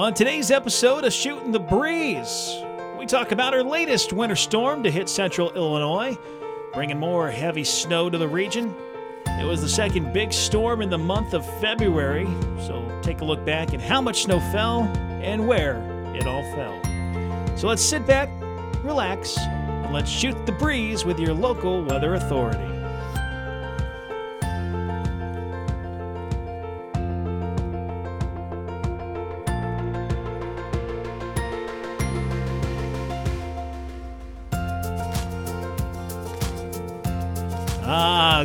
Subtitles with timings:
[0.00, 2.62] On today's episode of Shooting the Breeze,
[2.98, 6.16] we talk about our latest winter storm to hit central Illinois,
[6.72, 8.74] bringing more heavy snow to the region.
[9.26, 12.24] It was the second big storm in the month of February,
[12.66, 14.84] so take a look back at how much snow fell
[15.20, 15.82] and where
[16.14, 17.58] it all fell.
[17.58, 18.30] So let's sit back,
[18.82, 22.79] relax, and let's shoot the breeze with your local weather authority.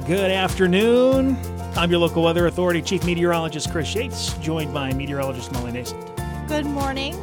[0.08, 1.38] Good afternoon.
[1.76, 6.00] I'm your local weather authority, Chief Meteorologist Chris Yates, joined by meteorologist Molly Nason.
[6.48, 7.16] Good morning,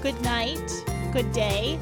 [0.00, 0.62] good night,
[1.12, 1.78] good day,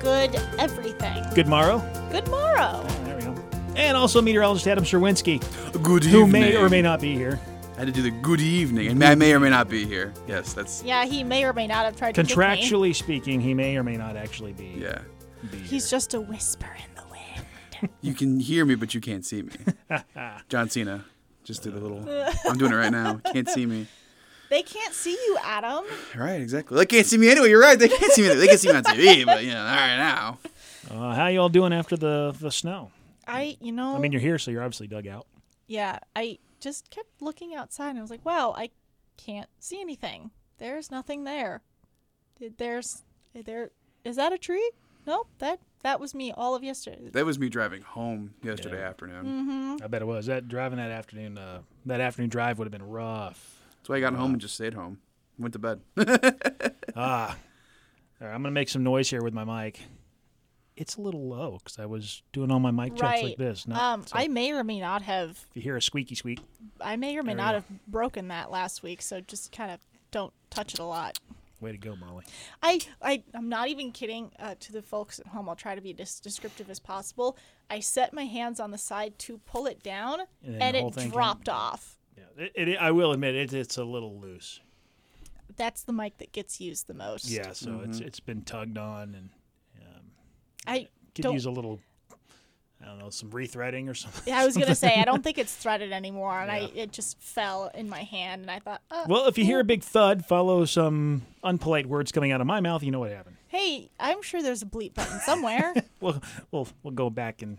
[0.00, 1.22] good everything.
[1.34, 1.78] Good morrow.
[2.10, 2.84] Good morrow.
[2.84, 3.34] Ah, there we go.
[3.76, 5.40] And also meteorologist Adam Sherwinski,
[5.82, 6.10] Good evening.
[6.12, 6.42] who evening.
[6.42, 7.38] may or may not be here.
[7.76, 10.12] I had to do the good evening, and I may or may not be here.
[10.28, 12.28] Yes, that's Yeah, he may or may not have tried to me.
[12.28, 14.74] Contractually speaking, he may or may not actually be.
[14.78, 15.00] yeah.
[15.50, 16.91] be He's just a whisper in the wind.
[18.00, 19.52] You can hear me, but you can't see me.
[20.48, 21.04] John Cena,
[21.44, 21.98] just did a little.
[22.48, 23.20] I'm doing it right now.
[23.32, 23.86] Can't see me.
[24.50, 25.84] They can't see you, Adam.
[26.14, 26.76] Right, exactly.
[26.76, 27.48] They can't see me anyway.
[27.48, 27.78] You're right.
[27.78, 28.34] They can't see me.
[28.34, 30.38] They can see me on TV, but you know, all right now.
[30.90, 32.90] Uh, how you all doing after the the snow?
[33.26, 35.26] I, you know, I mean, you're here, so you're obviously dug out.
[35.68, 38.70] yeah, I just kept looking outside and I was like, wow, I
[39.16, 40.30] can't see anything.
[40.58, 41.62] There's nothing there.
[42.58, 43.02] There's,
[43.34, 43.70] there,
[44.04, 44.70] is that a tree?
[45.06, 47.10] Nope, that that was me all of yesterday.
[47.12, 49.24] That was me driving home yesterday afternoon.
[49.24, 49.84] Mm-hmm.
[49.84, 50.26] I bet it was.
[50.26, 53.60] That driving that afternoon, uh, that afternoon drive would have been rough.
[53.78, 54.98] That's why I got home and just stayed home.
[55.38, 55.80] Went to bed.
[56.94, 57.36] Ah,
[58.20, 59.80] all right, I'm gonna make some noise here with my mic.
[60.76, 63.66] It's a little low because I was doing all my mic checks like this.
[63.66, 66.40] Not, Um, so I may or may not have if you hear a squeaky squeak,
[66.82, 70.32] I may or may not have broken that last week, so just kind of don't
[70.50, 71.18] touch it a lot.
[71.62, 72.24] Way to go, Molly.
[72.62, 75.48] I, I I'm not even kidding uh, to the folks at home.
[75.48, 77.36] I'll try to be as descriptive as possible.
[77.70, 80.80] I set my hands on the side to pull it down, And and, then the
[80.80, 81.96] whole it thing came- dropped off.
[82.18, 84.60] Yeah, it, it, I will admit it, it's a little loose.
[85.56, 87.28] That's the mic that gets used the most.
[87.28, 89.30] Yeah, so it's it's been tugged on and
[89.80, 90.02] um,
[90.66, 91.78] I could Don't- use a little,
[92.82, 94.22] I don't know, some rethreading or something.
[94.26, 97.20] Yeah, I was gonna say I don't think it's threaded anymore, and I it just
[97.20, 100.24] fell in my hand, and I thought, uh, Well, if you hear a big thud,
[100.26, 102.82] follow some unpolite words coming out of my mouth.
[102.82, 103.36] You know what happened.
[103.48, 105.74] hey, I'm sure there's a bleep button somewhere.
[106.00, 106.20] We'll
[106.50, 107.58] we'll we'll go back and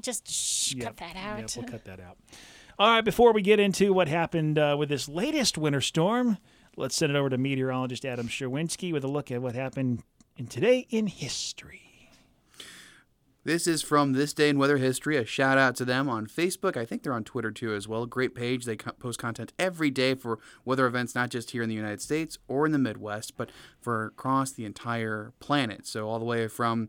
[0.00, 1.38] just shh, yeah, cut that out.
[1.40, 2.16] Yeah, we'll cut that out.
[2.78, 6.38] All right, before we get into what happened uh, with this latest winter storm,
[6.78, 10.02] let's send it over to meteorologist Adam Sherwinski with a look at what happened
[10.38, 11.91] in today in history.
[13.44, 15.16] This is from This Day in Weather History.
[15.16, 16.76] A shout out to them on Facebook.
[16.76, 18.06] I think they're on Twitter too as well.
[18.06, 18.64] Great page.
[18.64, 22.38] They post content every day for weather events, not just here in the United States
[22.46, 25.88] or in the Midwest, but for across the entire planet.
[25.88, 26.88] So all the way from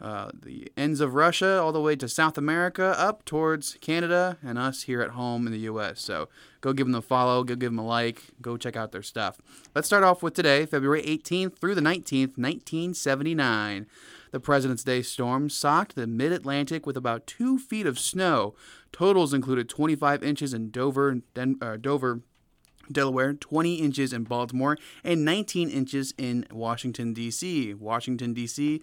[0.00, 4.56] uh, the ends of Russia all the way to South America, up towards Canada, and
[4.56, 6.00] us here at home in the U.S.
[6.00, 6.28] So
[6.60, 9.38] go give them a follow, go give them a like, go check out their stuff.
[9.74, 13.86] Let's start off with today, February 18th through the 19th, 1979.
[14.30, 18.54] The President's Day storm socked the mid Atlantic with about two feet of snow.
[18.92, 22.22] Totals included 25 inches in Dover, Den- uh, Dover,
[22.90, 27.74] Delaware, 20 inches in Baltimore, and 19 inches in Washington, D.C.
[27.74, 28.80] Washington, D.C.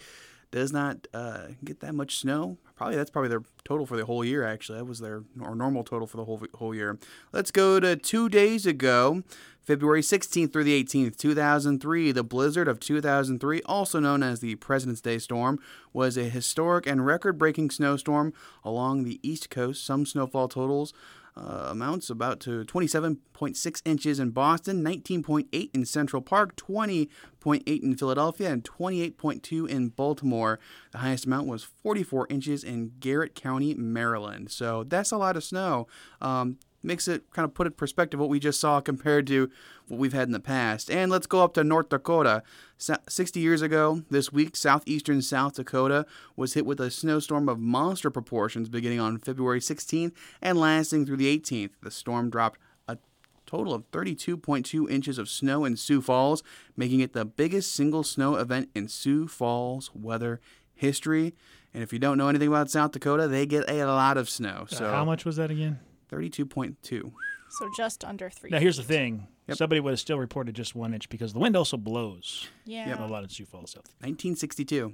[0.56, 2.58] does not uh, get that much snow.
[2.78, 4.46] Probably that's probably their total for the whole year.
[4.46, 6.98] Actually, that was their or normal total for the whole whole year.
[7.34, 9.24] Let's go to two days ago,
[9.62, 12.14] February 16th through the 18th, 2003.
[12.14, 15.60] The blizzard of 2003, also known as the President's Day storm,
[15.92, 18.34] was a historic and record-breaking snowstorm
[18.64, 19.86] along the East Coast.
[19.86, 20.94] Some snowfall totals
[21.38, 28.50] uh, amounts about to 27.6 inches in Boston, 19.8 in Central Park, 20.8 in Philadelphia,
[28.50, 30.60] and 28.2 in Baltimore.
[30.92, 34.50] The highest amount was 44 inches in Garrett County, Maryland.
[34.52, 35.88] So that's a lot of snow.
[36.22, 39.50] Um, makes it kind of put in perspective what we just saw compared to
[39.88, 40.90] what we've had in the past.
[40.90, 42.44] And let's go up to North Dakota.
[42.78, 46.06] Sa- 60 years ago, this week, southeastern South Dakota
[46.36, 50.12] was hit with a snowstorm of monster proportions beginning on February 16th
[50.42, 51.72] and lasting through the 18th.
[51.82, 52.98] The storm dropped a
[53.46, 56.44] total of 32.2 inches of snow in Sioux Falls,
[56.76, 60.40] making it the biggest single snow event in Sioux Falls weather
[60.74, 61.34] history.
[61.74, 64.66] And if you don't know anything about South Dakota, they get a lot of snow.
[64.72, 65.80] Uh, So how much was that again?
[66.16, 67.12] 32.2.
[67.50, 68.50] So just under three.
[68.50, 69.58] Now here's the thing: Yep.
[69.58, 73.04] somebody would have still reported just one inch because the wind also blows Yeah.
[73.04, 73.72] a lot in Sioux Falls.
[73.72, 73.86] South.
[74.02, 74.94] 1962.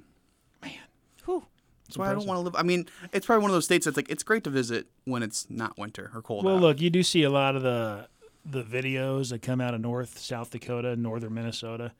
[1.24, 1.44] Whew.
[1.86, 2.56] That's why I don't want to live.
[2.56, 5.22] I mean, it's probably one of those states that's like it's great to visit when
[5.22, 6.44] it's not winter or cold.
[6.44, 6.60] Well, out.
[6.62, 8.08] look, you do see a lot of the
[8.44, 11.92] the videos that come out of North, South Dakota, northern Minnesota,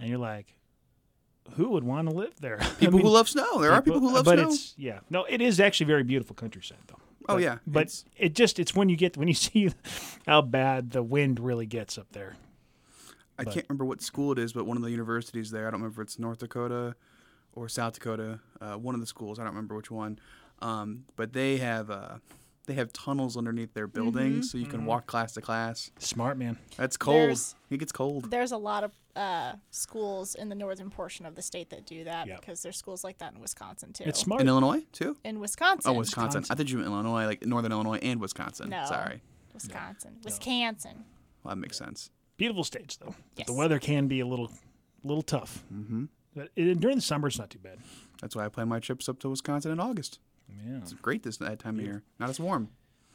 [0.00, 0.54] and you're like,
[1.54, 2.58] who would want to live there?
[2.60, 3.60] I People mean, who love snow.
[3.60, 4.48] There are people who love but snow.
[4.48, 6.98] it's yeah, no, it is actually very beautiful countryside though.
[7.28, 9.70] Oh, But- yeah, but it's- it just it's when you get when you see
[10.26, 12.36] how bad the wind really gets up there.
[13.38, 15.66] I but- can't remember what school it is, but one of the universities there.
[15.66, 16.94] I don't remember if it's North Dakota
[17.52, 18.40] or South Dakota.
[18.60, 19.38] Uh, one of the schools.
[19.38, 20.18] I don't remember which one.
[20.62, 22.16] Um, but they have uh,
[22.66, 25.90] they have tunnels underneath their buildings, so you can walk class to class.
[25.98, 26.58] Smart man.
[26.76, 27.16] That's cold.
[27.16, 28.30] There's- it gets cold.
[28.30, 32.04] There's a lot of uh, schools in the northern portion of the state that do
[32.04, 32.40] that Yep.
[32.40, 34.04] because there's schools like that in Wisconsin too.
[34.06, 34.40] It's smart.
[34.42, 35.16] In Illinois too.
[35.24, 35.90] In Wisconsin.
[35.90, 36.40] Oh, Wisconsin.
[36.42, 36.52] Wisconsin.
[36.52, 38.68] I thought you meant Illinois, like Northern Illinois and Wisconsin.
[38.70, 38.84] No.
[38.86, 39.22] Sorry.
[39.54, 40.16] Wisconsin.
[40.22, 41.04] Wisconsin.
[41.42, 42.10] Well, that makes sense.
[42.36, 43.14] Beautiful states though.
[43.36, 43.56] But The Yes.
[43.58, 44.50] weather can be a little
[45.02, 45.64] little tough.
[45.72, 46.04] Mm-hmm.
[46.34, 47.78] But it, during the summer, it's not too bad.
[48.20, 50.18] That's why I plan my trips up to Wisconsin in August.
[50.48, 50.78] Yeah.
[50.78, 52.02] It's great this that time of year.
[52.18, 52.68] Not as warm.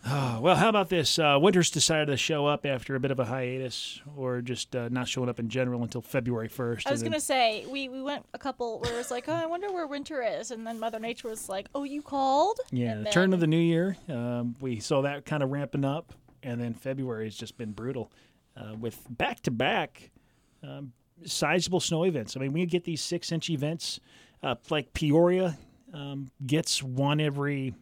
[0.03, 1.19] Uh, well, how about this?
[1.19, 4.89] Uh, Winters decided to show up after a bit of a hiatus, or just uh,
[4.89, 6.87] not showing up in general until February first.
[6.87, 9.45] I was gonna say we, we went a couple where it was like, oh, I
[9.45, 12.59] wonder where winter is, and then Mother Nature was like, oh, you called?
[12.71, 15.85] Yeah, And the turn of the new year, um, we saw that kind of ramping
[15.85, 16.13] up,
[16.43, 18.11] and then February has just been brutal
[18.57, 20.11] uh, with back to back
[21.25, 22.35] sizable snow events.
[22.35, 23.99] I mean, we get these six inch events,
[24.43, 25.57] uh, like Peoria
[25.93, 27.73] um, gets one every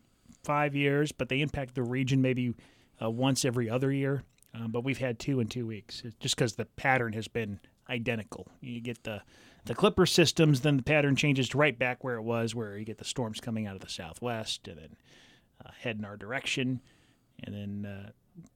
[0.44, 2.54] five years, but they impact the region maybe
[3.02, 4.24] uh, once every other year.
[4.54, 7.60] Um, but we've had two in two weeks, It's just because the pattern has been
[7.90, 8.48] identical.
[8.62, 9.22] You get the
[9.66, 12.86] the Clipper systems, then the pattern changes to right back where it was, where you
[12.86, 14.96] get the storms coming out of the southwest and then
[15.64, 16.82] uh, head in our direction,
[17.44, 18.10] and then uh,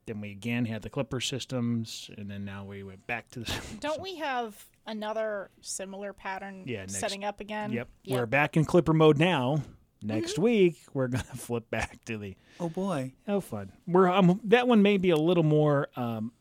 [0.06, 3.54] then we again had the Clipper systems, and then now we went back to the.
[3.80, 7.72] Don't we have another similar pattern Yeah, next- setting up again?
[7.72, 7.90] Yep.
[8.08, 9.62] We're back in Clipper mode now.
[10.02, 13.14] Next week we're gonna flip back to the Oh boy.
[13.28, 13.72] oh fun.
[13.88, 16.34] We're um, that one may be a little more um,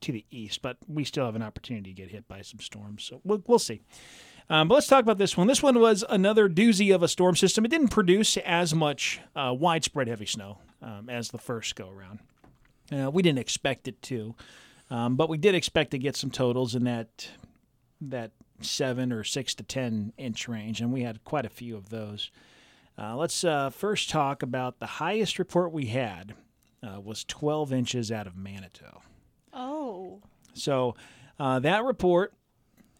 [0.00, 3.04] to the east, but we still have an opportunity to get hit by some storms.
[3.04, 3.82] So we'll we'll see.
[4.50, 5.46] Um, but let's talk about this one.
[5.46, 7.66] This one was another doozy of a storm system.
[7.66, 12.20] It didn't produce as much uh, widespread heavy snow um, as the first go around.
[12.90, 14.34] Uh, we didn't expect it to,
[14.88, 17.28] um, but we did expect to get some totals in that
[18.00, 21.90] that seven or six to ten inch range, and we had quite a few of
[21.90, 22.30] those.
[22.98, 26.34] Uh, let's uh, first talk about the highest report we had
[26.82, 29.02] uh, was 12 inches out of Manito.
[29.52, 30.20] Oh.
[30.54, 30.96] So
[31.38, 32.34] uh, that report,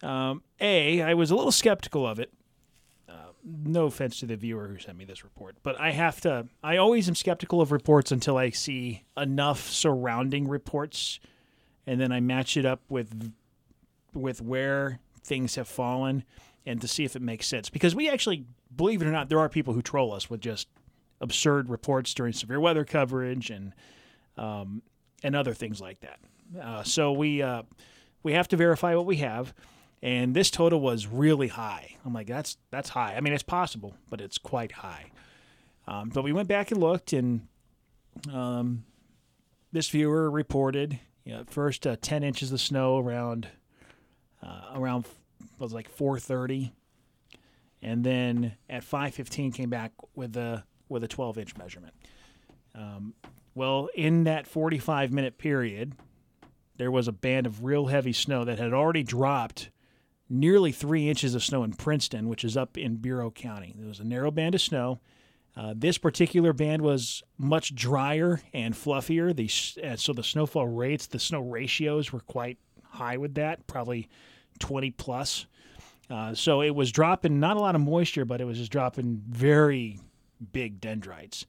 [0.01, 2.31] um, a, I was a little skeptical of it.
[3.09, 6.47] Uh, no offense to the viewer who sent me this report, but I have to.
[6.63, 11.19] I always am skeptical of reports until I see enough surrounding reports,
[11.87, 13.33] and then I match it up with
[14.13, 16.23] with where things have fallen,
[16.65, 17.69] and to see if it makes sense.
[17.69, 18.45] Because we actually,
[18.75, 20.67] believe it or not, there are people who troll us with just
[21.21, 23.73] absurd reports during severe weather coverage and
[24.37, 24.81] um,
[25.23, 26.19] and other things like that.
[26.61, 27.63] Uh, so we uh,
[28.23, 29.53] we have to verify what we have,
[30.01, 31.95] and this total was really high.
[32.05, 33.15] I'm like, that's that's high.
[33.15, 35.11] I mean, it's possible, but it's quite high.
[35.87, 37.47] Um, but we went back and looked, and
[38.31, 38.83] um,
[39.71, 43.47] this viewer reported you know, first uh, 10 inches of snow around
[44.41, 45.05] uh, around
[45.57, 46.71] was like 4:30,
[47.81, 51.93] and then at 5:15 came back with a with a 12 inch measurement.
[52.75, 53.13] Um,
[53.55, 55.93] well, in that 45 minute period,
[56.77, 59.69] there was a band of real heavy snow that had already dropped
[60.29, 63.73] nearly three inches of snow in Princeton, which is up in Bureau County.
[63.77, 64.99] There was a narrow band of snow.
[65.57, 69.35] Uh, this particular band was much drier and fluffier.
[69.35, 74.09] The, uh, so the snowfall rates, the snow ratios were quite high with that, probably
[74.59, 75.45] 20 plus.
[76.09, 79.21] Uh, so it was dropping not a lot of moisture, but it was just dropping
[79.27, 79.99] very
[80.51, 81.45] big dendrites.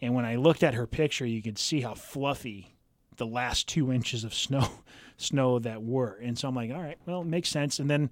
[0.00, 2.74] And when I looked at her picture, you could see how fluffy
[3.16, 4.68] the last two inches of snow
[5.16, 6.18] snow that were.
[6.20, 7.78] And so I'm like, all right, well, it makes sense.
[7.78, 8.10] And then,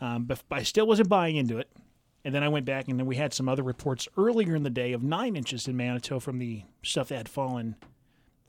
[0.00, 1.68] um, but I still wasn't buying into it.
[2.24, 4.70] And then I went back and then we had some other reports earlier in the
[4.70, 7.76] day of nine inches in Manito from the stuff that had fallen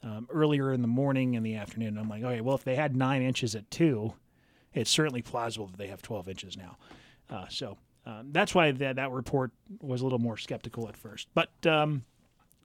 [0.08, 1.98] um, earlier in the morning and the afternoon.
[1.98, 4.14] I'm like, okay, well, if they had nine inches at two,
[4.74, 6.78] it's certainly plausible that they have 12 inches now.
[7.30, 11.28] Uh, so um, that's why that, that report was a little more skeptical at first.
[11.34, 12.06] But um,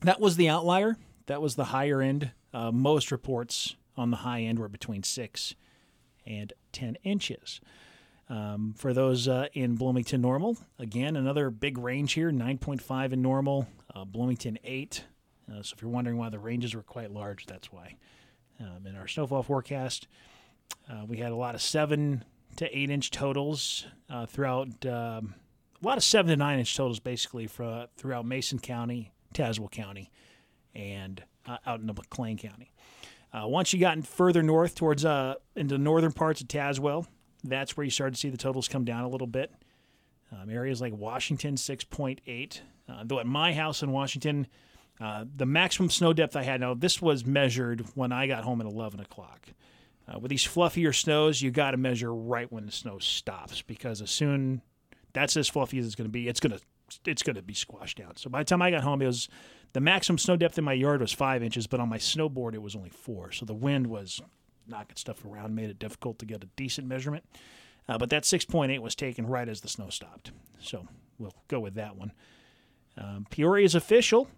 [0.01, 0.97] that was the outlier.
[1.27, 2.31] That was the higher end.
[2.55, 5.55] Uh, most reports on the high end were between six
[6.25, 7.61] and 10 inches.
[8.29, 13.67] Um, for those uh, in Bloomington normal, again, another big range here 9.5 in normal,
[13.95, 15.05] uh, Bloomington 8.
[15.53, 17.97] Uh, so if you're wondering why the ranges were quite large, that's why.
[18.61, 20.09] Um, in our snowfall forecast,
[20.91, 22.25] uh, we had a lot of 7
[22.57, 25.35] to 8 inch totals uh, throughout, um,
[25.83, 30.11] a lot of 7 to 9 inch totals basically for, throughout Mason County, Tazewell County,
[30.75, 32.73] and uh, out into McLean County.
[33.33, 37.07] Uh, once you got further north towards uh, into the northern parts of Tazewell,
[37.43, 39.53] that's where you started to see the totals come down a little bit.
[40.31, 42.61] Um, areas like Washington, 6.8.
[42.89, 44.47] Uh, though at my house in Washington,
[45.03, 48.61] uh, the maximum snow depth I had, now this was measured when I got home
[48.61, 49.49] at 11 o'clock.
[50.07, 54.01] Uh, with these fluffier snows, you got to measure right when the snow stops because
[54.01, 54.63] as soon
[55.13, 56.61] that's as fluffy as it's going to be, it's going to
[57.07, 58.17] it's going to be squashed down.
[58.17, 59.29] So by the time I got home, it was
[59.73, 62.63] the maximum snow depth in my yard was five inches, but on my snowboard it
[62.63, 63.33] was only four.
[63.33, 64.21] So the wind was
[64.69, 67.25] knocking stuff around, made it difficult to get a decent measurement.
[67.89, 70.31] Uh, but that 6.8 was taken right as the snow stopped.
[70.61, 70.87] So
[71.19, 72.13] we'll go with that one.
[72.97, 74.29] Um, Peoria's official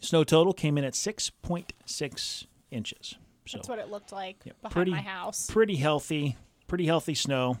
[0.00, 3.14] snow total came in at 6.6 inches.
[3.46, 5.46] So That's what it looked like behind pretty- my house.
[5.50, 7.58] pretty healthy, pretty healthy snow.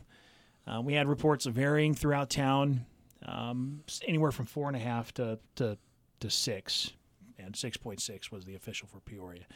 [0.66, 2.84] Uh, we had reports of varying throughout town,
[3.24, 5.78] um, anywhere from four and a half to to,
[6.20, 6.92] to six,
[7.38, 9.46] and six point six was the official for Peoria.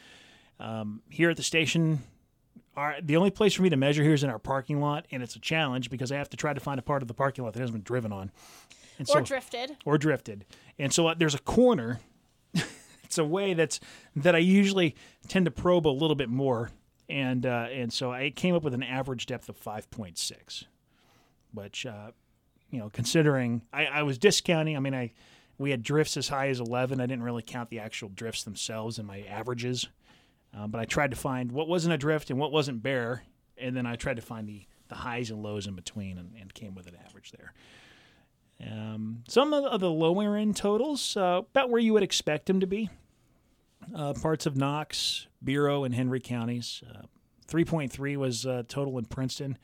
[0.59, 1.99] Um, here at the station,
[2.75, 5.21] our, the only place for me to measure here is in our parking lot, and
[5.21, 7.43] it's a challenge because I have to try to find a part of the parking
[7.43, 8.31] lot that hasn't been driven on,
[8.97, 9.77] and or so drifted.
[9.85, 10.45] or drifted.
[10.79, 11.99] And so uh, there's a corner.
[13.13, 13.79] It's a way that's
[14.15, 14.95] that I usually
[15.27, 16.71] tend to probe a little bit more,
[17.07, 20.63] and uh, and so I came up with an average depth of 5.6,
[21.53, 22.11] which uh,
[22.71, 24.75] you know considering I, I was discounting.
[24.75, 25.11] I mean I
[25.59, 26.99] we had drifts as high as 11.
[26.99, 29.87] I didn't really count the actual drifts themselves in my averages,
[30.55, 33.23] um, but I tried to find what wasn't a drift and what wasn't bare,
[33.59, 36.51] and then I tried to find the the highs and lows in between, and, and
[36.51, 37.53] came with an average there.
[38.61, 42.67] Um, some of the lower end totals, uh, about where you would expect them to
[42.67, 42.89] be.
[43.95, 46.81] Uh, parts of Knox, Bureau, and Henry counties.
[46.89, 47.03] Uh,
[47.47, 49.57] 3.3 was uh, total in Princeton,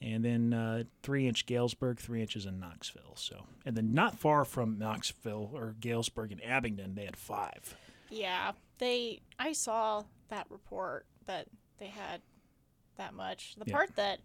[0.00, 3.14] and then uh, three inch Galesburg, three inches in Knoxville.
[3.16, 7.76] So, and then not far from Knoxville or Galesburg and Abingdon, they had five.
[8.10, 9.20] Yeah, they.
[9.38, 11.46] I saw that report that
[11.78, 12.20] they had
[12.96, 13.54] that much.
[13.56, 13.74] The Yeah.
[13.74, 14.20] part that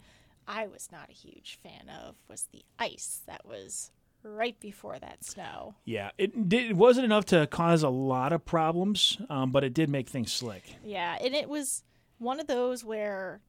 [0.48, 3.92] I was not a huge fan of was the ice that was
[4.24, 5.76] right before that snow.
[5.86, 9.74] Yeah, it did, it wasn't enough to cause a lot of problems, um, but it
[9.74, 10.64] did make things slick.
[10.84, 11.84] Yeah, and it was
[12.18, 13.42] one of those where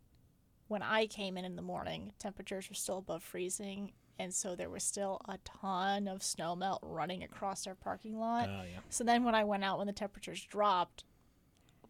[0.69, 4.71] when I came in in the morning, temperatures were still above freezing, and so there
[4.71, 8.49] was still a ton of snow melt running across our parking lot.
[8.49, 11.05] Oh yeah, So then when I went out when the temperatures dropped,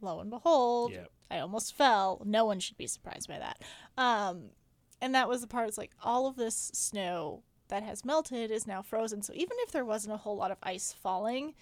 [0.01, 1.09] lo and behold, Yep.
[1.31, 2.23] I almost fell.
[2.25, 3.63] No one should be surprised by that.
[3.99, 4.51] Um,
[5.03, 5.69] and that was the part.
[5.69, 9.23] It's like all of this snow that has melted is now frozen.
[9.23, 11.55] So even if there wasn't a whole lot of ice falling,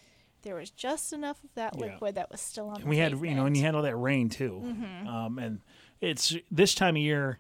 [0.43, 1.87] there was just enough of that Yeah.
[1.87, 2.77] liquid that was still on.
[2.77, 4.62] And the we had you know, and you had all that rain too.
[5.07, 5.61] Um, and
[6.00, 7.38] it's this time of year,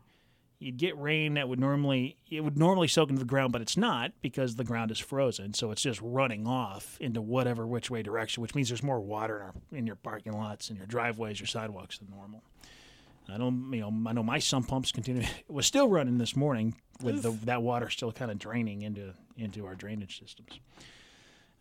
[0.60, 3.76] you'd get rain that would normally it would normally soak into the ground, but it's
[3.76, 5.54] not because the ground is frozen.
[5.54, 9.36] So it's just running off into whatever which way direction, which means there's more water
[9.36, 12.42] in, our, in your parking lots and your driveways, your sidewalks than normal.
[13.32, 15.22] I don't, you know, I know my sump pumps continue.
[15.22, 19.14] It was still running this morning with the, that water still kind of draining into
[19.36, 20.60] into our drainage systems.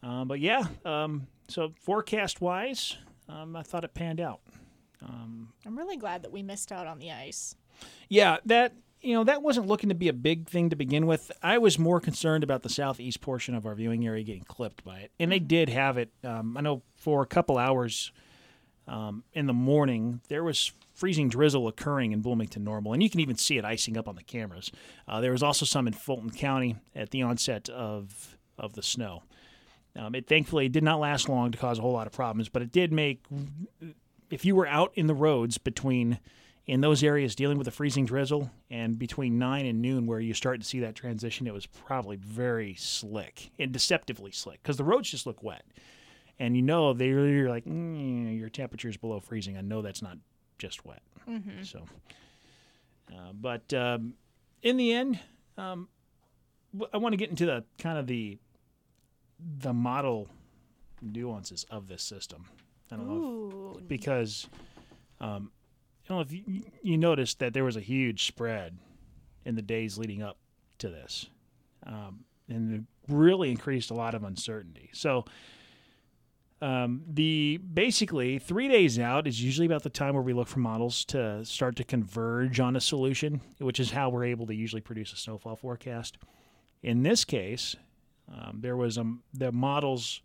[0.01, 2.97] Um, but yeah, um, so forecast wise,
[3.29, 4.41] um, I thought it panned out.
[5.65, 7.55] I'm really glad that we missed out on the ice.
[8.09, 11.31] Yeah, that you know that wasn't looking to be a big thing to begin with.
[11.43, 14.99] I was more concerned about the southeast portion of our viewing area getting clipped by
[14.99, 16.11] it, and they did have it.
[16.23, 18.11] Um, I know for a couple hours
[18.87, 23.19] um, in the morning there was freezing drizzle occurring in Bloomington Normal, and you can
[23.19, 24.71] even see it icing up on the cameras.
[25.07, 29.23] Uh, there was also some in Fulton County at the onset of of the snow.
[29.95, 32.61] Um, it thankfully did not last long to cause a whole lot of problems, but
[32.61, 33.23] it did make
[34.29, 36.19] if you were out in the roads between
[36.65, 40.33] in those areas dealing with the freezing drizzle and between 9 and noon where you
[40.33, 44.83] start to see that transition it was probably very slick and deceptively slick because the
[44.83, 45.63] roads just look wet
[46.39, 48.49] and you know they're you're like mm, your
[48.89, 49.57] is below freezing.
[49.57, 50.17] I know that's not
[50.57, 51.01] just wet.
[51.63, 51.83] So
[53.11, 54.13] uh, but um,
[54.61, 55.19] in the end
[55.57, 55.87] um,
[56.93, 58.37] i want to get into the kind of the
[59.59, 60.27] the model
[61.01, 62.45] nuances of this system.
[62.91, 64.47] I don't know if because
[65.19, 65.51] um,
[66.05, 68.77] I don't know if you, you noticed that there was a huge spread
[69.45, 70.37] in the days leading up
[70.79, 71.27] to this,
[71.85, 74.89] um, and it really increased a lot of uncertainty.
[74.93, 75.25] So,
[76.61, 80.59] um, the basically three days out is usually about the time where we look for
[80.59, 84.81] models to start to converge on a solution, which is how we're able to usually
[84.81, 86.17] produce a snowfall forecast.
[86.81, 87.75] In this case,
[88.31, 90.21] um, there was um, the models.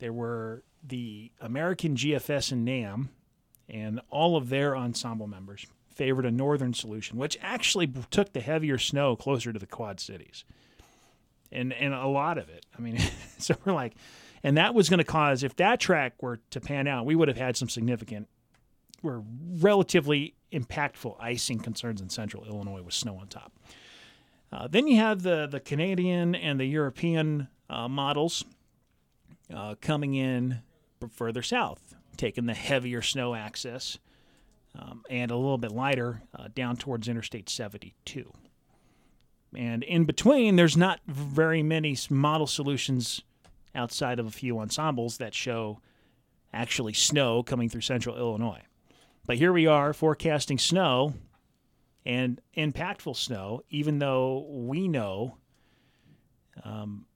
[0.00, 3.08] There were the American GFS and NAM,
[3.68, 8.76] and all of their ensemble members favored a northern solution, which actually took the heavier
[8.76, 10.44] snow closer to the Quad Cities,
[11.50, 12.66] and and a lot of it.
[12.76, 12.98] I mean,
[13.38, 13.94] so we're like,
[14.44, 17.28] and that was going to cause if that track were to pan out, we would
[17.28, 18.28] have had some significant
[19.02, 19.22] were
[19.58, 23.52] relatively impactful icing concerns in central Illinois with snow on top.
[24.52, 28.44] Uh, then you have the, the Canadian and the European uh, models
[29.52, 30.60] uh, coming in
[31.10, 33.98] further south, taking the heavier snow axis
[34.78, 38.32] um, and a little bit lighter uh, down towards Interstate 72.
[39.54, 43.22] And in between, there's not very many model solutions
[43.74, 45.80] outside of a few ensembles that show
[46.52, 48.62] actually snow coming through central Illinois.
[49.26, 51.14] But here we are forecasting snow
[52.06, 55.38] and impactful snow, even though we know
[56.62, 57.06] um,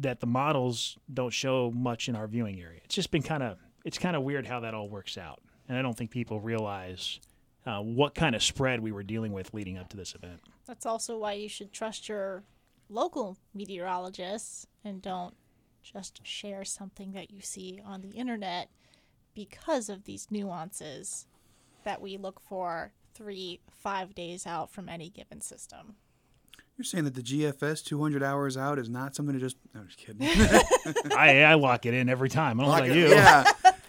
[0.00, 2.80] that the models don't show much in our viewing area.
[2.84, 5.76] It's just been kind of it's kind of weird how that all works out, and
[5.76, 7.20] I don't think people realize
[7.66, 10.40] uh, what kind of spread we were dealing with leading up to this event.
[10.66, 12.44] That's also why you should trust your
[12.88, 15.34] local meteorologists and don't
[15.82, 18.68] just share something that you see on the internet
[19.34, 21.26] because of these nuances
[21.84, 25.96] that we look for three, five days out from any given system.
[26.78, 29.56] You're saying that the GFS 200 hours out is not something to just.
[29.74, 30.22] No, I'm just kidding.
[31.16, 32.58] I, I lock it in every time.
[32.60, 33.08] I don't know Lock about it- you.
[33.14, 33.44] Yeah.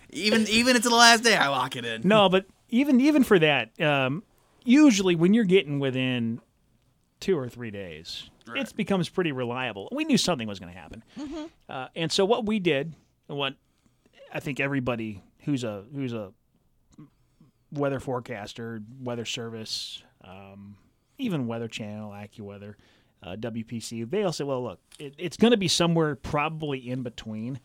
[0.10, 2.02] even even into the last day, I lock it in.
[2.08, 4.24] No, but even even for that, um,
[4.66, 6.42] usually when you're getting within
[7.22, 9.90] two or three days, it becomes pretty reliable.
[9.92, 11.04] We knew something was going to happen,
[11.70, 12.94] uh, and so what we did,
[13.28, 13.56] what
[14.34, 16.32] I think everybody who's a who's a
[17.72, 20.78] weather forecaster, weather service, um,
[21.18, 22.76] even Weather Channel, AccuWeather,
[23.24, 27.04] uh, WPC, they all say, well, look, it, it's going to be somewhere probably in
[27.04, 27.60] between.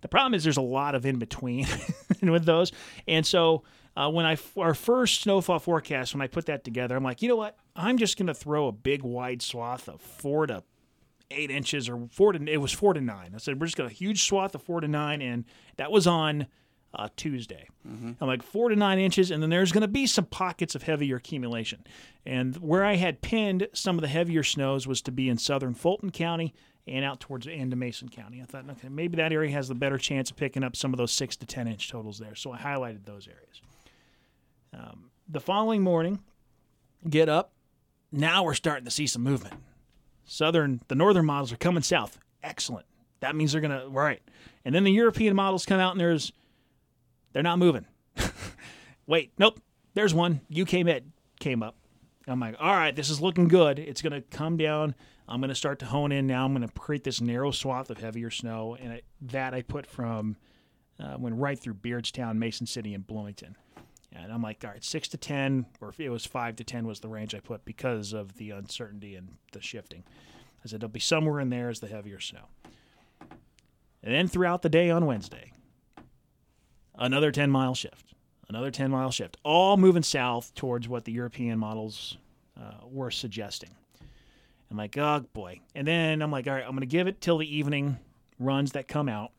[0.00, 1.66] The problem is there's a lot of in between
[2.22, 2.72] with those,
[3.06, 3.64] and so
[3.96, 7.28] uh, when I our first snowfall forecast, when I put that together, I'm like, you
[7.28, 7.56] know what?
[7.78, 10.64] I'm just going to throw a big wide swath of four to
[11.30, 13.32] eight inches or four to it was four to nine.
[13.34, 15.44] I said we're just got a huge swath of four to nine, and
[15.76, 16.46] that was on
[16.94, 17.68] uh, Tuesday.
[18.20, 20.82] I'm like four to nine inches, and then there's going to be some pockets of
[20.82, 21.84] heavier accumulation.
[22.26, 25.74] And where I had pinned some of the heavier snows was to be in southern
[25.74, 26.54] Fulton County
[26.86, 28.40] and out towards the end of Mason County.
[28.40, 30.98] I thought, okay, maybe that area has the better chance of picking up some of
[30.98, 32.34] those six to ten inch totals there.
[32.34, 33.60] So I highlighted those areas.
[34.72, 36.20] Um, the following morning,
[37.08, 37.52] get up.
[38.10, 39.54] Now we're starting to see some movement.
[40.24, 42.18] Southern, the northern models are coming south.
[42.42, 42.86] Excellent.
[43.20, 44.22] That means they're gonna right.
[44.64, 46.32] And then the European models come out and there's
[47.32, 47.86] they're not moving.
[49.06, 49.60] Wait, nope.
[49.94, 50.40] There's one.
[50.56, 51.04] UK Met
[51.40, 51.76] came up.
[52.26, 53.78] I'm like, all right, this is looking good.
[53.78, 54.94] It's gonna come down.
[55.26, 56.44] I'm gonna start to hone in now.
[56.44, 60.36] I'm gonna create this narrow swath of heavier snow, and I, that I put from
[61.00, 63.56] uh, went right through Beardstown, Mason City, and Bloomington.
[64.12, 66.86] And I'm like, all right, six to ten, or if it was five to ten
[66.86, 70.04] was the range I put because of the uncertainty and the shifting.
[70.64, 72.46] I said it'll be somewhere in there as the heavier snow.
[74.02, 75.52] And then throughout the day on Wednesday,
[76.94, 78.14] another 10 mile shift,
[78.48, 82.16] another 10 mile shift, all moving south towards what the European models
[82.58, 83.70] uh, were suggesting.
[84.70, 85.60] I'm like, oh boy.
[85.74, 87.98] And then I'm like, all right, I'm going to give it till the evening
[88.38, 89.32] runs that come out.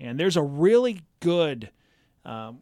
[0.00, 1.70] And there's a really good,
[2.24, 2.60] um,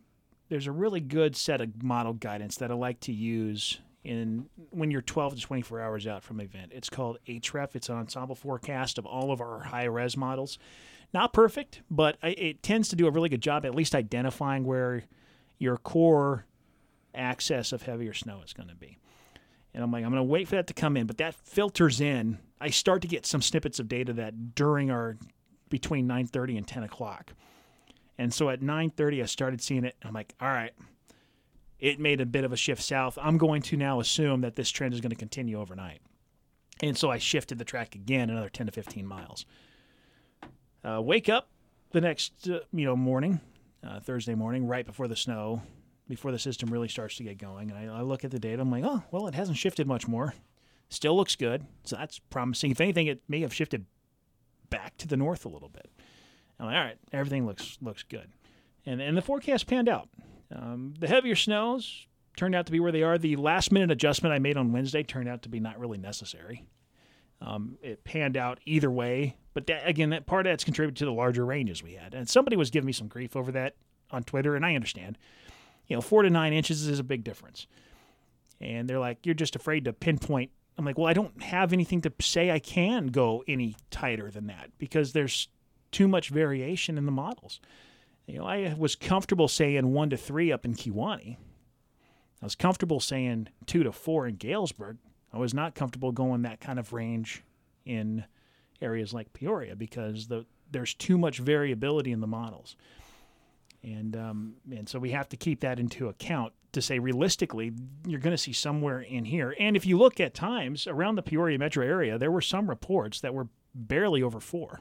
[0.51, 4.91] there's a really good set of model guidance that I like to use in when
[4.91, 6.73] you're 12 to 24 hours out from an event.
[6.75, 7.77] It's called HREF.
[7.77, 10.59] It's an ensemble forecast of all of our high res models.
[11.15, 15.05] Not perfect, but it tends to do a really good job at least identifying where
[15.59, 16.47] your core
[17.15, 18.99] axis of heavier snow is going to be.
[19.73, 22.01] And I'm like, I'm going to wait for that to come in, but that filters
[22.01, 22.39] in.
[22.61, 25.17] I start to get some snippets of data that during our
[25.69, 27.33] between 9:30 and 10 o'clock.
[28.21, 29.97] And so at 9:30, I started seeing it.
[30.03, 30.73] I'm like, all right,
[31.79, 33.19] it made a bit of a shift south.
[33.21, 36.03] I'm going to now assume that this trend is going to continue overnight.
[36.83, 39.47] And so I shifted the track again another 10 to 15 miles.
[40.85, 41.49] Uh, wake up
[41.93, 43.41] the next uh, you know morning,
[43.83, 45.63] uh, Thursday morning, right before the snow,
[46.07, 47.71] before the system really starts to get going.
[47.71, 48.61] And I, I look at the data.
[48.61, 50.35] I'm like, oh, well, it hasn't shifted much more.
[50.91, 51.65] Still looks good.
[51.85, 52.71] So that's promising.
[52.71, 53.87] If anything, it may have shifted
[54.69, 55.91] back to the north a little bit.
[56.61, 58.31] I'm like, all right, everything looks looks good.
[58.87, 60.09] And and the forecast panned out.
[60.55, 63.19] Um, the heavier snows turned out to be where they are.
[63.19, 66.65] The last minute adjustment I made on Wednesday turned out to be not really necessary.
[67.41, 71.07] Um, it panned out either way, but that, again, that part of that's contributed to
[71.07, 72.13] the larger ranges we had.
[72.13, 73.77] And somebody was giving me some grief over that
[74.11, 75.17] on Twitter, and I understand.
[75.87, 77.67] You know, four to nine inches is a big difference.
[78.61, 80.51] And they're like, you're just afraid to pinpoint.
[80.77, 84.47] I'm like, well, I don't have anything to say I can go any tighter than
[84.49, 85.49] that because there's
[85.91, 87.61] too much variation in the models.
[88.27, 91.37] You know, I was comfortable saying one to three up in Kewanee.
[92.43, 94.99] I was comfortable saying two to four in Galesburg.
[95.33, 97.43] I was not comfortable going that kind of range
[97.85, 98.25] in
[98.81, 102.77] areas like Peoria because the, there's too much variability in the models.
[103.83, 107.73] And um, and so we have to keep that into account to say realistically,
[108.07, 109.55] you're going to see somewhere in here.
[109.59, 113.21] And if you look at times around the Peoria metro area, there were some reports
[113.21, 114.81] that were barely over four.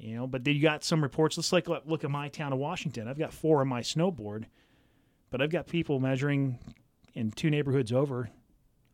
[0.00, 1.36] You know, but then you got some reports.
[1.36, 3.06] Let's like look at my town of Washington.
[3.06, 4.44] I've got four on my snowboard,
[5.30, 6.58] but I've got people measuring
[7.12, 8.30] in two neighborhoods over,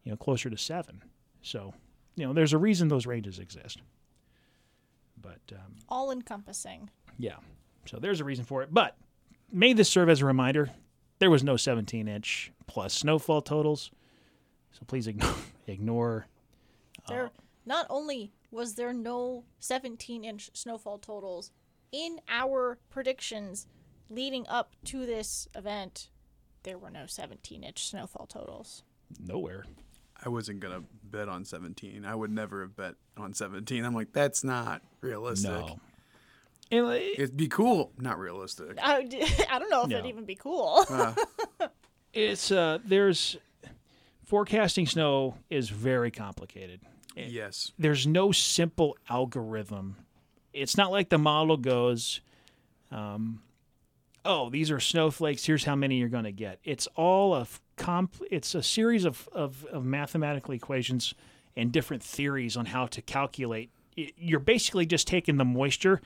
[0.03, 1.03] you know, closer to seven.
[1.43, 1.75] So,
[2.17, 3.83] you know, there's a reason those ranges exist.
[5.21, 6.91] But um, All encompassing.
[7.19, 7.37] yeah,
[7.85, 8.75] so there's a reason for it.
[8.75, 8.97] But
[9.53, 10.71] may this serve as a reminder:
[11.21, 13.93] there was no 17 inch plus snowfall totals.
[14.73, 15.35] So please ignore
[15.69, 16.27] ignore.
[17.09, 17.31] There
[17.65, 21.51] not only was there no 17 inch snowfall totals
[21.93, 23.67] in our predictions
[24.11, 26.11] leading up to this event,
[26.63, 28.83] there were no 17 inch snowfall totals.
[29.21, 29.65] nowhere.
[30.25, 32.05] I wasn't gonna bet on 17.
[32.05, 33.85] I would never have bet on 17.
[33.85, 35.51] I'm like, that's not realistic.
[35.51, 35.79] No.
[36.71, 38.79] And, uh, It'd be cool, not realistic.
[38.83, 38.97] I,
[39.51, 40.85] I don't know if it'd even be cool.
[40.89, 41.15] Uh,
[42.13, 43.37] it's uh there's
[44.25, 46.81] forecasting snow is very complicated.
[47.17, 47.73] Yes.
[47.79, 49.97] There's no simple algorithm.
[50.53, 52.21] It's not like the model goes,
[52.91, 53.43] um,
[54.25, 55.45] oh, these are snowflakes.
[55.45, 56.59] Here's how many you're going to get.
[56.65, 58.17] It's all a comp.
[58.31, 61.15] It's a series of, of, of mathematical equations
[61.57, 63.71] and different theories on how to calculate.
[63.97, 66.03] You're basically just taking the moisture,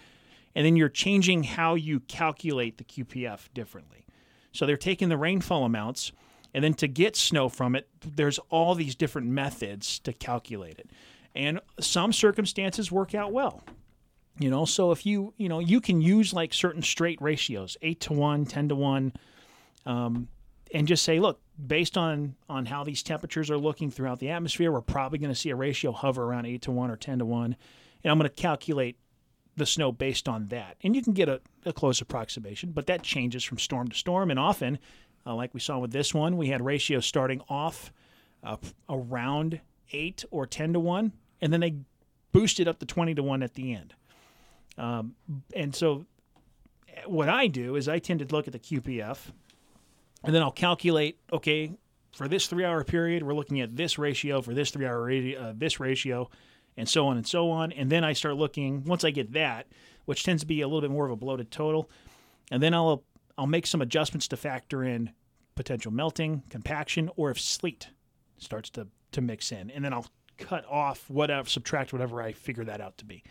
[0.54, 4.06] and then you're changing how you calculate the QPF differently.
[4.52, 6.12] So they're taking the rainfall amounts,
[6.54, 10.90] and then to get snow from it, there's all these different methods to calculate it.
[11.34, 13.62] And some circumstances work out well.
[14.38, 18.00] You know, so if you, you know, you can use like certain straight ratios, 8
[18.00, 19.12] to 1, 10 to 1,
[19.86, 20.28] um,
[20.72, 24.72] and just say, look, based on on how these temperatures are looking throughout the atmosphere,
[24.72, 27.24] we're probably going to see a ratio hover around 8 to 1 or 10 to
[27.24, 27.56] 1.
[28.02, 28.96] And I'm going to calculate
[29.56, 30.76] the snow based on that.
[30.82, 34.30] And you can get a, a close approximation, but that changes from storm to storm.
[34.30, 34.78] And often,
[35.26, 37.92] uh, like we saw with this one, we had ratios starting off
[38.42, 38.56] uh,
[38.88, 39.60] around
[39.92, 41.76] 8 or 10 to 1, and then they
[42.32, 43.94] boosted up to 20 to 1 at the end.
[44.78, 45.14] Um,
[45.54, 46.06] and so,
[46.88, 49.18] eh, what I do is I tend to look at the QPF,
[50.24, 51.72] and then I'll calculate, okay,
[52.12, 55.40] for this three hour period, we're looking at this ratio, for this three hour radi-
[55.40, 56.30] uh, this ratio,
[56.76, 57.72] and so on and so on.
[57.72, 59.66] And then I start looking, once I get that,
[60.06, 61.90] which tends to be a little bit more of a bloated total,
[62.50, 63.04] and then I'll
[63.40, 65.12] I'll make some adjustments to factor in
[65.54, 67.88] potential melting, compaction, or if sleet
[68.36, 69.70] starts to, to mix in.
[69.70, 70.04] And then I'll
[70.36, 73.22] cut off whatever, subtract whatever I figure that out to be.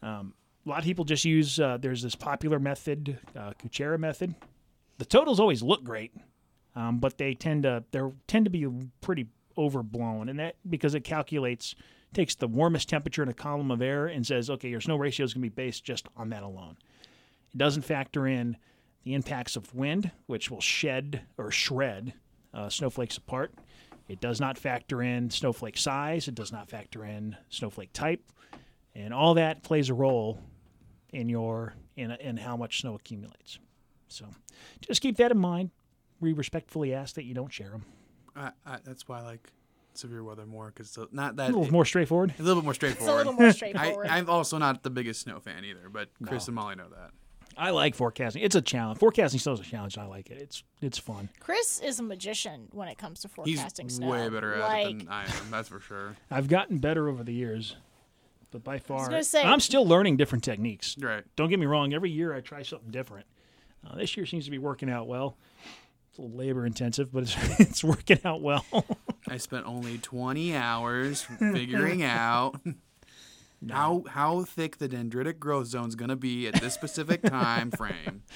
[0.00, 0.32] Um,
[0.64, 4.34] a lot of people just use, uh, there's this popular method, uh, Kuchera method.
[4.96, 6.14] The totals always look great,
[6.74, 8.66] um, but they tend to, they tend to be
[9.02, 9.26] pretty
[9.58, 10.30] overblown.
[10.30, 11.74] And that because it calculates,
[12.14, 15.24] takes the warmest temperature in a column of air and says, okay, your snow ratio
[15.24, 16.78] is going to be based just on that alone.
[17.52, 18.56] It doesn't factor in
[19.08, 22.12] the impacts of wind, which will shed or shred
[22.52, 23.54] uh, snowflakes apart.
[24.06, 26.28] It does not factor in snowflake size.
[26.28, 28.20] It does not factor in snowflake type,
[28.94, 30.38] and all that plays a role
[31.10, 33.58] in your in, in how much snow accumulates.
[34.08, 34.26] So,
[34.80, 35.70] just keep that in mind.
[36.20, 37.84] We respectfully ask that you don't share them.
[38.36, 39.50] I, I, that's why I like
[39.94, 42.34] severe weather more because it's not that A little more straightforward.
[42.38, 44.06] a little bit more It's a little more I, straightforward.
[44.08, 46.50] I'm also not the biggest snow fan either, but Chris No.
[46.50, 47.10] and Molly know that.
[47.58, 48.42] I like forecasting.
[48.42, 48.98] It's a challenge.
[49.00, 49.98] Forecasting still is a challenge.
[49.98, 50.40] I like it.
[50.40, 51.28] It's it's fun.
[51.40, 54.10] Chris is a magician when it comes to He's forecasting snow.
[54.10, 55.50] way better at like, it than I am.
[55.50, 56.16] That's for sure.
[56.30, 57.76] I've gotten better over the years,
[58.52, 60.96] but by far, gonna say- I'm still learning different techniques.
[60.98, 61.24] Right.
[61.36, 61.92] Don't get me wrong.
[61.92, 63.26] Every year I try something different.
[63.86, 65.36] Uh, this year seems to be working out well.
[66.10, 68.64] It's a little labor intensive, but it's it's working out well.
[69.28, 72.60] I spent only 20 hours figuring out
[73.70, 77.70] how how thick the dendritic growth zone is going to be at this specific time
[77.70, 78.22] frame.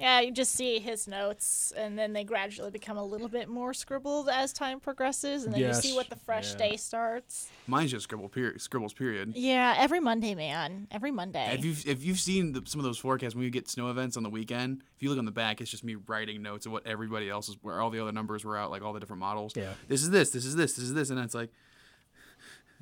[0.00, 3.74] Yeah, you just see his notes, and then they gradually become a little bit more
[3.74, 6.70] scribbled as time progresses, and then you see what the fresh yeah.
[6.70, 7.50] day starts.
[7.66, 9.34] Mine's just scribble period, scribbles period.
[9.36, 10.88] Yeah, every Monday, man.
[10.90, 11.54] Every Monday.
[11.54, 14.16] If you've if you've seen the, some of those forecasts when we get snow events
[14.16, 16.72] on the weekend, if you look on the back, it's just me writing notes of
[16.72, 19.20] what everybody else is, where all the other numbers were out, like all the different
[19.20, 19.52] models.
[19.54, 19.74] Yeah.
[19.86, 21.50] This is this, this is this, this is this, and then it's like,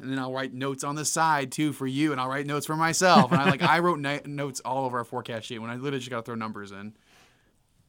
[0.00, 2.66] and then I'll write notes on the side too for you, and I'll write notes
[2.66, 5.70] for myself, and I like I wrote ni- notes all over our forecast sheet when
[5.70, 6.94] I literally just got to throw numbers in.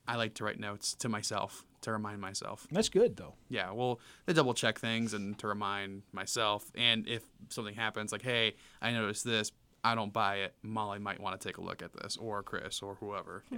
[0.08, 2.66] I like to write notes to myself to remind myself.
[2.72, 3.36] That's good though.
[3.48, 6.72] Yeah, well, to double check things and to remind myself.
[6.76, 9.52] And if something happens, like, hey, I noticed this,
[9.84, 10.56] I don't buy it.
[10.64, 13.44] Molly might want to take a look at this, or Chris, or whoever.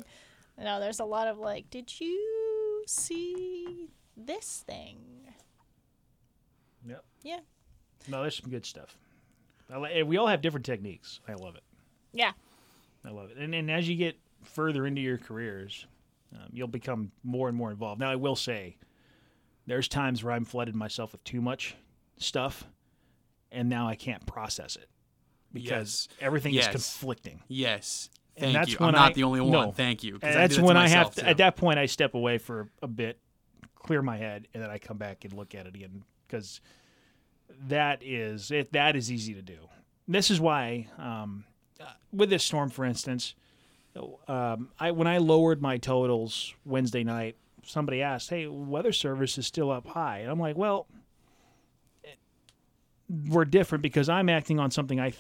[0.62, 5.00] No, there's a lot of like, did you see this thing?
[6.86, 7.04] Yep.
[7.24, 7.40] Yeah.
[8.08, 8.98] No, there's some good stuff.
[9.72, 11.20] I li- we all have different techniques.
[11.28, 11.64] I love it.
[12.14, 12.32] Yeah.
[13.06, 13.38] I love it.
[13.38, 15.86] And and as you get further into your careers,
[16.34, 18.00] um, you'll become more and more involved.
[18.02, 18.78] Now, I will say,
[19.68, 21.76] there's times where I'm flooded myself with too much
[22.18, 22.66] stuff,
[23.52, 24.90] and now I can't process it
[25.54, 26.18] because Yes.
[26.22, 26.66] everything Yes.
[26.68, 27.42] is conflicting.
[27.48, 28.10] Yes.
[28.36, 28.78] And Thank that's you.
[28.80, 29.52] when I'm not I- the only one.
[29.52, 29.72] no.
[29.72, 30.16] Thank you.
[30.22, 31.28] And I that's do that when I have to, too.
[31.28, 33.20] at that point I step away for a bit,
[33.76, 36.62] clear my head, and then I come back and look at it again because
[37.68, 38.74] that is it.
[38.74, 39.58] That is easy to do.
[40.08, 41.46] This is why, um,
[41.80, 43.36] uh, with this storm, for instance,
[44.28, 49.48] um, I when I lowered my totals Wednesday night, somebody asked, "Hey, weather service is
[49.48, 50.88] still up high," and I'm like, "Well."
[53.28, 55.12] We're different because I'm acting on something I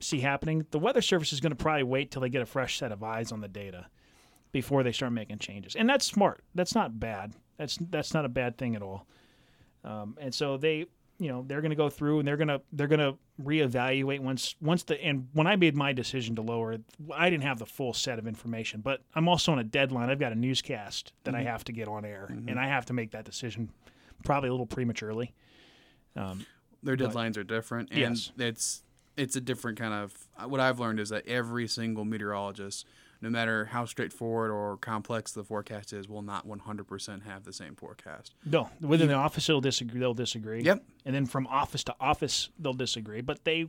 [0.00, 0.66] see happening.
[0.70, 3.02] The weather service is going to probably wait till they get a fresh set of
[3.02, 3.86] eyes on the data
[4.52, 6.42] before they start making changes, and that's smart.
[6.54, 7.34] That's not bad.
[7.56, 9.06] That's that's not a bad thing at all.
[9.84, 10.86] Um, and so they,
[11.18, 14.20] you know, they're going to go through and they're going to they're going to reevaluate
[14.20, 16.82] once once the and when I made my decision to lower it,
[17.14, 20.10] I didn't have the full set of information, but I'm also on a deadline.
[20.10, 22.92] I've got a newscast that I have to get on air, and I have to
[22.92, 23.70] make that decision
[24.24, 25.34] probably a little prematurely.
[26.16, 26.46] Um,
[26.82, 28.32] their But- deadlines are different and Yes.
[28.38, 28.82] it's
[29.16, 32.86] it's a different kind of what i've learned is that every single meteorologist
[33.20, 37.74] no matter how straightforward or complex the forecast is will not 100% have the same
[37.74, 40.00] forecast No, within the office they'll disagree.
[40.00, 40.62] They'll disagree.
[40.62, 40.84] Yep.
[41.04, 43.20] And then from office to office they'll disagree.
[43.20, 43.66] But they,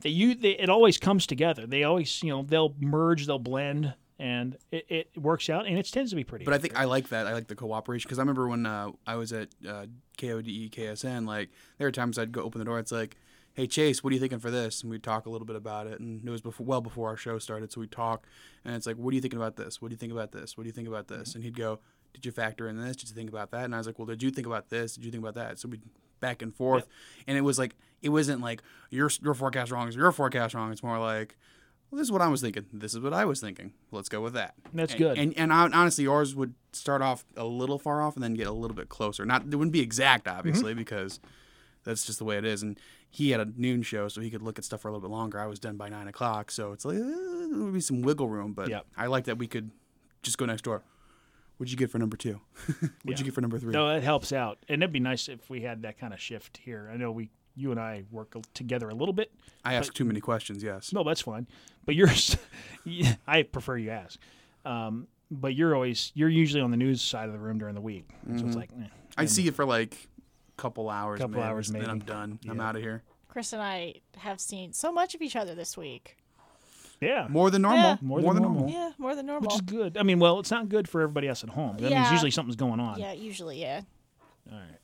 [0.00, 1.66] they, you, they, it always comes together.
[1.66, 5.66] They always, you know, they'll merge, they'll blend, and it, it works out.
[5.66, 6.44] And it tends to be pretty.
[6.44, 8.90] but i think i like that i like the cooperation because i remember when uh,
[9.06, 9.86] i was at uh,
[10.18, 13.16] kode ksn like there were times i'd go open the door it's like
[13.54, 15.86] hey chase what are you thinking for this and we'd talk a little bit about
[15.86, 18.26] it and it was before well before our show started so we'd talk
[18.64, 20.56] and it's like what are you thinking about this what do you think about this
[20.56, 21.78] what do you think about this and he'd go
[22.12, 24.06] did you factor in this did you think about that and i was like well
[24.06, 25.82] did you think about this did you think about that so we'd
[26.20, 26.86] back and forth
[27.26, 30.72] and it was like it wasn't like your your forecast wrong is your forecast wrong
[30.72, 31.36] it's more like
[31.90, 32.64] well, this is what I was thinking.
[32.72, 33.72] This is what I was thinking.
[33.92, 34.54] Let's go with that.
[34.72, 35.18] That's And- good.
[35.18, 38.48] And and hon- honestly, ours would start off a little far off and then get
[38.48, 39.24] a little bit closer.
[39.24, 40.78] Not it wouldn't be exact, obviously, Mm-hmm.
[40.80, 41.20] because
[41.84, 42.64] that's just the way it is.
[42.64, 42.80] And
[43.14, 45.12] he had a noon show, so he could look at stuff for a little bit
[45.14, 45.38] longer.
[45.38, 48.28] I was done by nine o'clock, so it's like eh, there would be some wiggle
[48.28, 48.54] room.
[48.54, 48.86] But Yep.
[48.96, 49.70] I like that we could
[50.24, 50.82] just go next door.
[51.56, 52.40] What'd you get for number two?
[52.66, 53.16] What'd Yeah.
[53.18, 53.72] you get for number three?
[53.72, 56.56] no, it helps out, and it'd be nice if we had that kind of shift
[56.56, 56.90] here.
[56.92, 59.30] I know we, you and I work together a little bit.
[59.64, 60.60] I ask too many questions.
[60.64, 60.92] Yes.
[60.92, 61.46] No, that's fine.
[61.84, 62.08] But you're,
[63.28, 64.18] I prefer you ask.
[64.64, 67.80] Um, but you're always you're usually on the news side of the room during the
[67.80, 70.08] week, so it's like eh, I see it for like
[70.56, 71.18] couple hours.
[71.20, 72.06] Couple maybe, hours, Then I'm maybe.
[72.06, 72.38] done.
[72.48, 73.02] I'm out of here.
[73.28, 76.16] Chris and I have seen so much of each other this week.
[77.00, 77.82] Yeah, More than normal.
[77.82, 77.96] Yeah.
[78.00, 78.70] More than normal.
[78.70, 79.48] Yeah, more than normal.
[79.48, 79.96] which is good.
[79.98, 81.74] I mean, well, it's not good for everybody else at home.
[81.76, 82.12] That means Yeah.
[82.12, 82.98] usually something's going on.
[82.98, 83.82] yeah, usually, yeah.
[84.50, 84.78] All right.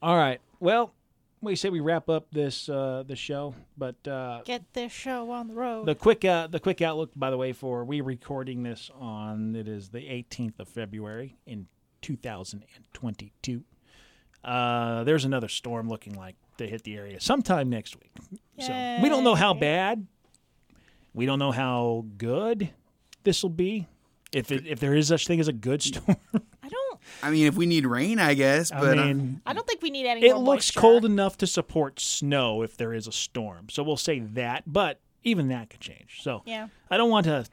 [0.00, 0.40] All right.
[0.60, 0.94] Well,
[1.42, 5.48] we say we wrap up this uh, the show, but uh, Get this show on
[5.48, 5.84] the road.
[5.86, 9.68] the quick uh, the quick outlook, by the way, for we recording this on it
[9.68, 11.66] is the 18th of February in
[12.00, 13.62] 2022.
[14.44, 18.12] Uh, there's another storm looking like to hit the area sometime next week.
[18.60, 20.06] So we don't know how bad,
[21.12, 22.70] we don't know how good
[23.24, 23.88] this will be.
[24.32, 26.16] If it, if there is such thing as a good storm,
[26.62, 27.00] I don't.
[27.22, 28.70] I mean, if we need rain, I guess.
[28.70, 30.26] But I uh, mean, I don't think we need any.
[30.26, 30.80] it more looks moisture.
[30.80, 33.68] cold enough to support snow if there is a storm.
[33.70, 36.20] So we'll say that, but even that could change.
[36.22, 36.68] So Yeah.
[36.90, 37.46] I don't want to.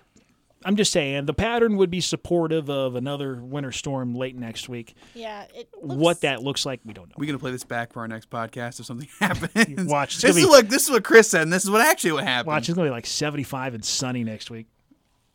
[0.64, 4.96] I'm just saying the pattern would be supportive of another winter storm late next week.
[5.16, 5.46] Yeah.
[5.56, 7.16] It looks, What that looks like, we don't know.
[7.18, 9.86] We're gonna play this back for our next podcast if something happens.
[9.90, 11.82] Watch, This gonna is be- what this is what Chris said, and this is what
[11.82, 12.48] actually what happened.
[12.48, 14.68] Watch, it's gonna be like 75 and sunny next week.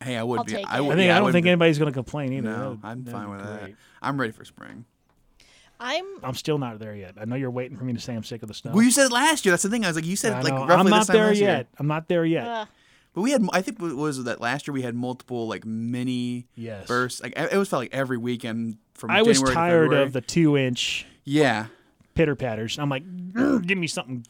[0.02, 0.52] Hey, I would I'll be.
[0.52, 0.82] take I, it.
[0.84, 2.48] would, I think yeah, I don't would think be- anybody's gonna complain either.
[2.50, 3.70] No, That'd- I'm that'd fine be with that.
[4.02, 4.84] I'm ready for spring.
[5.78, 6.04] I'm.
[6.22, 7.14] I'm still not there yet.
[7.20, 8.72] I know you're waiting for me to say I'm sick of the snow.
[8.72, 9.52] Well, you said it last year.
[9.52, 9.84] That's the thing.
[9.84, 10.60] I was like, you said I it like know.
[10.60, 11.48] roughly I'm this not time there last year.
[11.50, 11.66] yet.
[11.78, 12.46] I'm not there yet.
[12.46, 12.66] Uh,
[13.16, 16.46] But we had, I think, what was that last year we had multiple like mini
[16.54, 16.86] yes.
[16.86, 17.22] bursts.
[17.22, 19.10] Like it was felt like every weekend from.
[19.10, 20.02] I was January to tired February.
[20.06, 21.66] of the two inch Yeah,
[22.14, 22.78] pitter patters.
[22.78, 23.04] I'm like,
[23.66, 24.26] give me something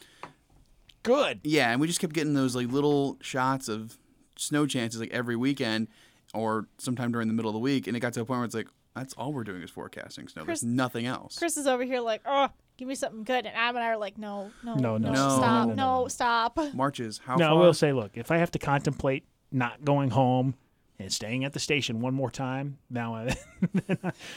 [1.03, 1.41] good.
[1.43, 3.99] yeah, and we just kept getting those like little shots of
[4.37, 5.89] snow chances like every weekend,
[6.33, 8.45] or sometime during the middle of the week, and it got to a point where
[8.45, 10.45] it's like that's all we're doing is forecasting snow.
[10.45, 11.39] Chris- There's nothing else.
[11.39, 13.97] Chris is over here like, oh, give me something good, and Adam and I are
[13.97, 16.09] like, no, no, No, no, no, stop, no, no, no, no.
[16.09, 16.59] stop.
[16.75, 17.21] Marches.
[17.25, 20.55] How no, I will say, look, if I have to contemplate not going home
[20.99, 23.23] and staying at the station one more time, now I,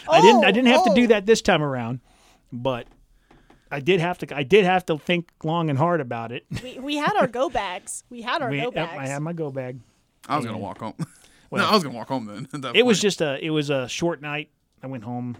[0.09, 0.45] I didn't.
[0.45, 1.07] I didn't have to do oh, oh.
[1.07, 1.99] that this time around,
[2.51, 2.87] but
[3.71, 4.35] I did have to.
[4.35, 6.45] I did have to think long and hard about it.
[6.63, 8.03] We, we had our go bags.
[8.09, 8.97] We had our We- go bags.
[8.97, 9.79] I had my go bag.
[10.27, 10.93] I was gonna walk home.
[11.51, 12.47] Well, no, I was gonna walk home then.
[12.53, 13.43] at that It was just a.
[13.43, 14.51] It was a short night.
[14.83, 15.35] I went home,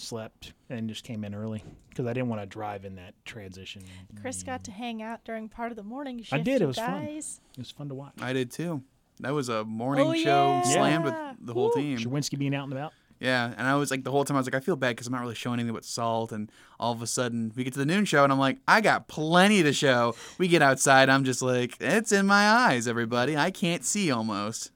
[0.00, 3.82] slept, and just came in early because I didn't want to drive in that transition.
[4.20, 6.32] Chris got to hang out during part of the morning shift.
[6.32, 7.04] I did, it you was fun.
[7.04, 7.24] It
[7.58, 8.14] was fun to watch.
[8.20, 8.82] I did too.
[9.20, 10.20] That was a morning Oh, show
[10.54, 10.62] yeah.
[10.62, 11.34] slammed with Yeah.
[11.40, 11.82] the whole Woo.
[11.82, 11.98] team.
[11.98, 12.92] Sherwinski being out and about.
[13.18, 15.06] Yeah, and I was like the whole time I was like I feel bad because
[15.06, 17.78] I'm not really showing anything but salt, and all of a sudden we get to
[17.78, 20.14] the noon show and I'm like I got plenty to show.
[20.38, 23.36] We get outside, I'm just like it's in my eyes, everybody.
[23.36, 24.70] I can't see almost.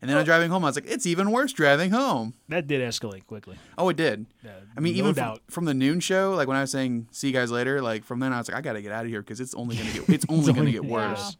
[0.00, 0.64] And then I'm driving home.
[0.64, 2.34] I was like, it's even worse driving home.
[2.48, 3.56] That did escalate quickly.
[3.76, 4.26] Oh, it did.
[4.44, 5.40] Uh, I mean, no even from, doubt.
[5.48, 8.20] from the noon show, like when I was saying "see you guys later," like from
[8.20, 10.08] then I was like, I gotta get out of here because it's only gonna get
[10.08, 11.36] it's only gonna only get gonna get worse.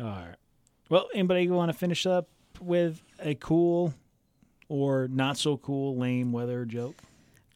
[0.00, 0.34] All right.
[0.88, 2.28] Well, anybody want to finish up
[2.60, 3.94] with a cool
[4.68, 6.96] or not so cool lame weather joke?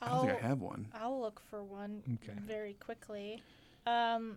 [0.00, 0.86] I don't think I have one.
[0.94, 2.38] I'll look for one Okay.
[2.46, 3.42] very quickly.
[3.86, 4.36] Um,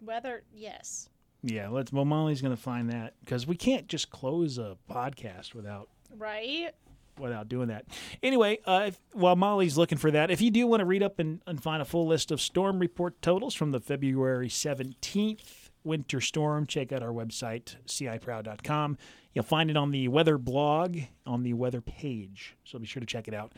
[0.00, 1.08] weather, yes.
[1.46, 1.92] Yeah, let's.
[1.92, 6.70] Well, Molly's going to find that because we can't just close a podcast without Right?
[7.18, 7.84] without doing that.
[8.22, 11.18] Anyway, uh, if, while Molly's looking for that, if you do want to read up
[11.20, 16.20] and, and find a full list of storm report totals from the February 17th winter
[16.20, 18.98] storm, check out our website, ciproud.com.
[19.32, 22.56] You'll find it on the weather blog on the weather page.
[22.64, 23.52] So be sure to check it out.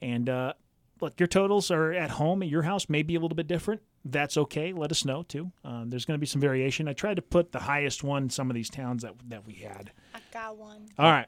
[0.00, 0.54] And uh,
[1.00, 3.82] look, your totals are at home at your house, may be a little bit different.
[4.10, 4.72] That's okay.
[4.72, 5.52] Let us know too.
[5.64, 6.88] Um, there's going to be some variation.
[6.88, 9.54] I tried to put the highest one in some of these towns that that we
[9.54, 9.92] had.
[10.14, 10.86] I got one.
[10.98, 11.26] All right.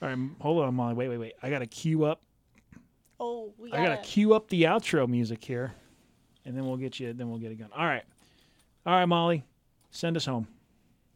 [0.00, 0.18] All right.
[0.40, 0.94] Hold on, Molly.
[0.94, 1.32] Wait, wait, wait.
[1.42, 2.22] I got to queue up.
[3.20, 5.74] Oh, we got I got got to queue up the outro music here,
[6.44, 7.12] and then we'll get you.
[7.12, 7.72] Then we'll get it going.
[7.76, 8.04] All right.
[8.86, 9.44] All right, Molly.
[9.90, 10.46] Send us home.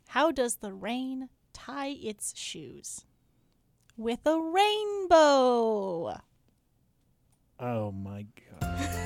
[0.09, 3.05] How does the rain tie its shoes?
[3.96, 6.20] With a rainbow.
[7.61, 8.26] Oh my
[8.61, 8.98] God.